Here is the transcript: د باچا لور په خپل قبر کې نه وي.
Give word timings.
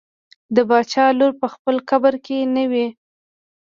د 0.55 0.57
باچا 0.69 1.05
لور 1.17 1.31
په 1.41 1.47
خپل 1.53 1.75
قبر 1.89 2.13
کې 2.25 2.37
نه 2.55 2.63
وي. 2.71 2.87